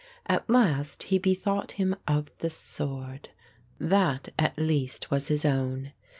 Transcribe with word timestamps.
At 0.25 0.49
last 0.49 1.03
he 1.03 1.19
bethought 1.19 1.73
him 1.73 1.95
of 2.07 2.31
the 2.39 2.49
sword. 2.49 3.29
That 3.77 4.29
at 4.39 4.57
least 4.57 5.11
was 5.11 5.27
his 5.27 5.45
own. 5.45 5.91